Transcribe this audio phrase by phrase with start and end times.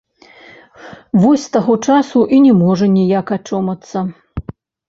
[1.25, 3.97] Вось з таго часу і не можа ніяк ачомацца.